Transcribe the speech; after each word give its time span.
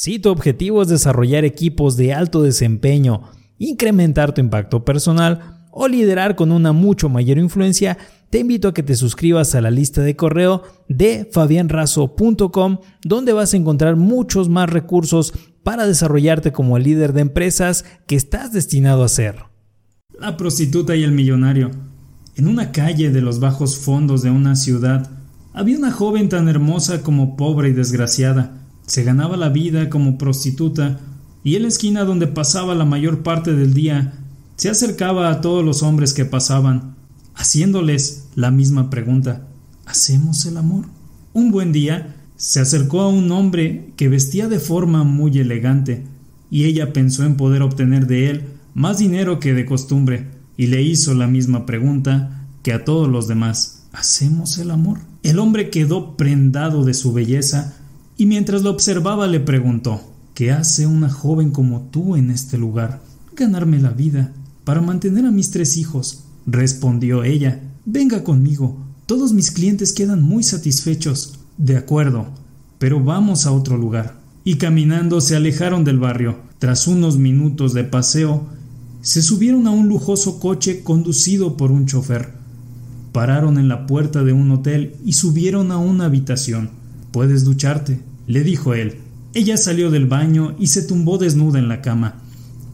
Si 0.00 0.20
tu 0.20 0.28
objetivo 0.28 0.80
es 0.80 0.86
desarrollar 0.86 1.44
equipos 1.44 1.96
de 1.96 2.14
alto 2.14 2.40
desempeño, 2.44 3.22
incrementar 3.58 4.32
tu 4.32 4.40
impacto 4.40 4.84
personal 4.84 5.64
o 5.72 5.88
liderar 5.88 6.36
con 6.36 6.52
una 6.52 6.72
mucho 6.72 7.08
mayor 7.08 7.36
influencia, 7.36 7.98
te 8.30 8.38
invito 8.38 8.68
a 8.68 8.74
que 8.74 8.84
te 8.84 8.94
suscribas 8.94 9.56
a 9.56 9.60
la 9.60 9.72
lista 9.72 10.00
de 10.02 10.14
correo 10.14 10.62
de 10.88 11.28
fabianrazo.com, 11.32 12.78
donde 13.02 13.32
vas 13.32 13.52
a 13.52 13.56
encontrar 13.56 13.96
muchos 13.96 14.48
más 14.48 14.70
recursos 14.70 15.34
para 15.64 15.84
desarrollarte 15.84 16.52
como 16.52 16.78
líder 16.78 17.12
de 17.12 17.22
empresas 17.22 17.84
que 18.06 18.14
estás 18.14 18.52
destinado 18.52 19.02
a 19.02 19.08
ser. 19.08 19.46
La 20.16 20.36
prostituta 20.36 20.94
y 20.94 21.02
el 21.02 21.10
millonario. 21.10 21.72
En 22.36 22.46
una 22.46 22.70
calle 22.70 23.10
de 23.10 23.20
los 23.20 23.40
bajos 23.40 23.76
fondos 23.76 24.22
de 24.22 24.30
una 24.30 24.54
ciudad, 24.54 25.10
había 25.52 25.76
una 25.76 25.90
joven 25.90 26.28
tan 26.28 26.48
hermosa 26.48 27.02
como 27.02 27.36
pobre 27.36 27.70
y 27.70 27.72
desgraciada. 27.72 28.67
Se 28.88 29.04
ganaba 29.04 29.36
la 29.36 29.50
vida 29.50 29.90
como 29.90 30.16
prostituta 30.16 30.98
y 31.44 31.56
en 31.56 31.62
la 31.62 31.68
esquina 31.68 32.04
donde 32.04 32.26
pasaba 32.26 32.74
la 32.74 32.86
mayor 32.86 33.22
parte 33.22 33.54
del 33.54 33.74
día 33.74 34.14
se 34.56 34.70
acercaba 34.70 35.30
a 35.30 35.42
todos 35.42 35.62
los 35.62 35.82
hombres 35.82 36.14
que 36.14 36.24
pasaban, 36.24 36.96
haciéndoles 37.34 38.28
la 38.34 38.50
misma 38.50 38.88
pregunta 38.88 39.46
¿Hacemos 39.84 40.46
el 40.46 40.56
amor? 40.56 40.86
Un 41.34 41.50
buen 41.50 41.70
día 41.70 42.16
se 42.36 42.60
acercó 42.60 43.02
a 43.02 43.08
un 43.08 43.30
hombre 43.30 43.92
que 43.96 44.08
vestía 44.08 44.48
de 44.48 44.58
forma 44.58 45.04
muy 45.04 45.38
elegante, 45.38 46.06
y 46.50 46.64
ella 46.64 46.94
pensó 46.94 47.24
en 47.24 47.36
poder 47.36 47.60
obtener 47.60 48.06
de 48.06 48.30
él 48.30 48.44
más 48.72 48.98
dinero 48.98 49.38
que 49.38 49.52
de 49.52 49.66
costumbre, 49.66 50.30
y 50.56 50.68
le 50.68 50.80
hizo 50.80 51.14
la 51.14 51.26
misma 51.26 51.66
pregunta 51.66 52.46
que 52.62 52.72
a 52.72 52.84
todos 52.84 53.06
los 53.06 53.28
demás 53.28 53.74
¿Hacemos 53.92 54.58
el 54.58 54.70
amor? 54.70 55.00
El 55.22 55.38
hombre 55.38 55.70
quedó 55.70 56.16
prendado 56.16 56.84
de 56.84 56.94
su 56.94 57.12
belleza 57.12 57.74
y 58.18 58.26
mientras 58.26 58.62
lo 58.62 58.70
observaba 58.70 59.26
le 59.26 59.40
preguntó 59.40 60.02
¿Qué 60.34 60.52
hace 60.52 60.86
una 60.86 61.10
joven 61.10 61.50
como 61.50 61.88
tú 61.90 62.14
en 62.14 62.30
este 62.30 62.58
lugar? 62.58 63.00
Ganarme 63.34 63.80
la 63.80 63.90
vida, 63.90 64.32
para 64.62 64.80
mantener 64.80 65.26
a 65.26 65.32
mis 65.32 65.50
tres 65.50 65.76
hijos, 65.76 66.26
respondió 66.46 67.24
ella. 67.24 67.60
Venga 67.84 68.22
conmigo, 68.22 68.76
todos 69.06 69.32
mis 69.32 69.50
clientes 69.50 69.92
quedan 69.92 70.22
muy 70.22 70.44
satisfechos. 70.44 71.40
De 71.56 71.76
acuerdo, 71.76 72.28
pero 72.78 73.02
vamos 73.02 73.46
a 73.46 73.50
otro 73.50 73.76
lugar. 73.76 74.20
Y 74.44 74.58
caminando 74.58 75.20
se 75.20 75.34
alejaron 75.34 75.82
del 75.82 75.98
barrio. 75.98 76.36
Tras 76.60 76.86
unos 76.86 77.18
minutos 77.18 77.74
de 77.74 77.82
paseo, 77.82 78.46
se 79.00 79.22
subieron 79.22 79.66
a 79.66 79.72
un 79.72 79.88
lujoso 79.88 80.38
coche 80.38 80.84
conducido 80.84 81.56
por 81.56 81.72
un 81.72 81.86
chofer. 81.86 82.32
Pararon 83.10 83.58
en 83.58 83.68
la 83.68 83.88
puerta 83.88 84.22
de 84.22 84.32
un 84.32 84.52
hotel 84.52 84.94
y 85.04 85.14
subieron 85.14 85.72
a 85.72 85.78
una 85.78 86.04
habitación. 86.04 86.77
Puedes 87.12 87.44
ducharte, 87.44 88.00
le 88.26 88.44
dijo 88.44 88.74
él. 88.74 88.96
Ella 89.34 89.56
salió 89.56 89.90
del 89.90 90.06
baño 90.06 90.56
y 90.58 90.68
se 90.68 90.82
tumbó 90.82 91.18
desnuda 91.18 91.58
en 91.58 91.68
la 91.68 91.82
cama, 91.82 92.16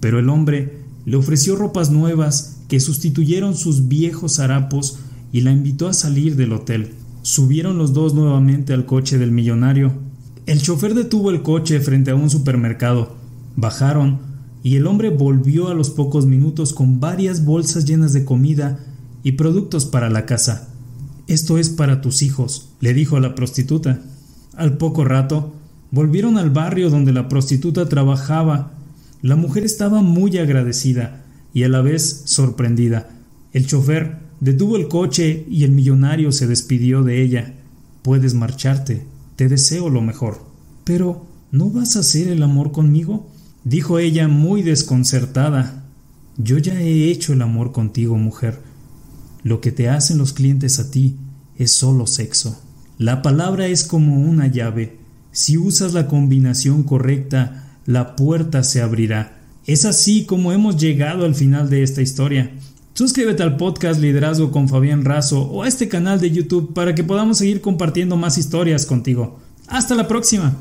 pero 0.00 0.18
el 0.18 0.28
hombre 0.28 0.80
le 1.04 1.16
ofreció 1.16 1.56
ropas 1.56 1.90
nuevas 1.90 2.58
que 2.68 2.80
sustituyeron 2.80 3.56
sus 3.56 3.88
viejos 3.88 4.38
harapos 4.38 4.98
y 5.32 5.40
la 5.40 5.52
invitó 5.52 5.88
a 5.88 5.94
salir 5.94 6.36
del 6.36 6.52
hotel. 6.52 6.92
Subieron 7.22 7.78
los 7.78 7.92
dos 7.92 8.14
nuevamente 8.14 8.72
al 8.72 8.86
coche 8.86 9.18
del 9.18 9.32
millonario. 9.32 9.92
El 10.46 10.62
chofer 10.62 10.94
detuvo 10.94 11.30
el 11.30 11.42
coche 11.42 11.80
frente 11.80 12.10
a 12.10 12.14
un 12.14 12.30
supermercado. 12.30 13.16
Bajaron 13.56 14.20
y 14.62 14.76
el 14.76 14.86
hombre 14.86 15.10
volvió 15.10 15.68
a 15.68 15.74
los 15.74 15.90
pocos 15.90 16.26
minutos 16.26 16.72
con 16.72 17.00
varias 17.00 17.44
bolsas 17.44 17.84
llenas 17.84 18.12
de 18.12 18.24
comida 18.24 18.80
y 19.22 19.32
productos 19.32 19.84
para 19.84 20.10
la 20.10 20.26
casa. 20.26 20.68
Esto 21.26 21.58
es 21.58 21.68
para 21.68 22.00
tus 22.00 22.22
hijos, 22.22 22.70
le 22.80 22.94
dijo 22.94 23.16
a 23.16 23.20
la 23.20 23.34
prostituta. 23.34 24.00
Al 24.60 24.76
poco 24.76 25.06
rato, 25.06 25.54
volvieron 25.90 26.36
al 26.36 26.50
barrio 26.50 26.90
donde 26.90 27.14
la 27.14 27.30
prostituta 27.30 27.88
trabajaba. 27.88 28.74
La 29.22 29.34
mujer 29.34 29.64
estaba 29.64 30.02
muy 30.02 30.36
agradecida 30.36 31.24
y 31.54 31.62
a 31.62 31.70
la 31.70 31.80
vez 31.80 32.24
sorprendida. 32.26 33.08
El 33.54 33.66
chofer 33.66 34.18
detuvo 34.38 34.76
el 34.76 34.88
coche 34.88 35.46
y 35.48 35.64
el 35.64 35.70
millonario 35.70 36.30
se 36.30 36.46
despidió 36.46 37.02
de 37.02 37.22
ella. 37.22 37.54
Puedes 38.02 38.34
marcharte, 38.34 39.06
te 39.36 39.48
deseo 39.48 39.88
lo 39.88 40.02
mejor. 40.02 40.44
Pero, 40.84 41.24
¿no 41.50 41.70
vas 41.70 41.96
a 41.96 42.00
hacer 42.00 42.28
el 42.28 42.42
amor 42.42 42.70
conmigo? 42.70 43.30
dijo 43.64 43.98
ella 43.98 44.28
muy 44.28 44.60
desconcertada. 44.60 45.84
Yo 46.36 46.58
ya 46.58 46.78
he 46.78 47.10
hecho 47.10 47.32
el 47.32 47.40
amor 47.40 47.72
contigo, 47.72 48.18
mujer. 48.18 48.60
Lo 49.42 49.62
que 49.62 49.72
te 49.72 49.88
hacen 49.88 50.18
los 50.18 50.34
clientes 50.34 50.78
a 50.80 50.90
ti 50.90 51.16
es 51.56 51.72
solo 51.72 52.06
sexo. 52.06 52.60
La 53.00 53.22
palabra 53.22 53.66
es 53.66 53.84
como 53.84 54.20
una 54.20 54.46
llave. 54.48 54.98
Si 55.32 55.56
usas 55.56 55.94
la 55.94 56.06
combinación 56.06 56.82
correcta, 56.82 57.78
la 57.86 58.14
puerta 58.14 58.62
se 58.62 58.82
abrirá. 58.82 59.40
Es 59.64 59.86
así 59.86 60.26
como 60.26 60.52
hemos 60.52 60.76
llegado 60.76 61.24
al 61.24 61.34
final 61.34 61.70
de 61.70 61.82
esta 61.82 62.02
historia. 62.02 62.50
Suscríbete 62.92 63.42
al 63.42 63.56
podcast 63.56 64.02
Liderazgo 64.02 64.50
con 64.50 64.68
Fabián 64.68 65.06
Razo 65.06 65.40
o 65.40 65.62
a 65.62 65.68
este 65.68 65.88
canal 65.88 66.20
de 66.20 66.30
YouTube 66.30 66.74
para 66.74 66.94
que 66.94 67.02
podamos 67.02 67.38
seguir 67.38 67.62
compartiendo 67.62 68.18
más 68.18 68.36
historias 68.36 68.84
contigo. 68.84 69.40
Hasta 69.66 69.94
la 69.94 70.06
próxima. 70.06 70.54